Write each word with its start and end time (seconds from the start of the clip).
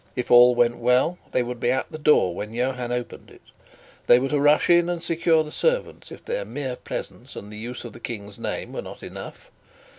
If 0.15 0.31
all 0.31 0.55
went 0.55 0.77
well, 0.77 1.19
they 1.31 1.43
would 1.43 1.59
be 1.59 1.69
at 1.69 1.91
the 1.91 1.99
door 1.99 2.33
when 2.33 2.55
Johann 2.55 2.91
opened 2.91 3.29
it. 3.29 3.43
They 4.07 4.17
were 4.17 4.29
to 4.29 4.39
rush 4.39 4.67
in 4.67 4.89
and 4.89 4.99
secure 4.99 5.43
the 5.43 5.51
servants 5.51 6.11
if 6.11 6.25
their 6.25 6.43
mere 6.43 6.75
presence 6.75 7.35
and 7.35 7.51
the 7.53 7.57
use 7.59 7.83
of 7.85 7.93
the 7.93 7.99
King's 7.99 8.39
name 8.39 8.73
were 8.73 8.81
not 8.81 9.03
enough. 9.03 9.51